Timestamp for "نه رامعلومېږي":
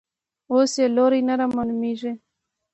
1.27-2.13